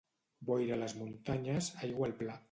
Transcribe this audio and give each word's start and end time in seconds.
Boira 0.49 0.73
a 0.77 0.79
les 0.83 0.95
muntanyes, 1.01 1.69
aigua 1.89 2.09
al 2.09 2.17
pla. 2.23 2.39